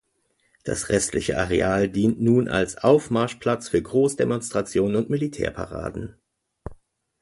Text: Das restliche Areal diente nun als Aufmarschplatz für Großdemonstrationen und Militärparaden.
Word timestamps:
Das 0.63 0.89
restliche 0.89 1.37
Areal 1.37 1.87
diente 1.87 2.23
nun 2.23 2.47
als 2.47 2.79
Aufmarschplatz 2.79 3.69
für 3.69 3.83
Großdemonstrationen 3.83 4.95
und 4.95 5.11
Militärparaden. 5.11 6.15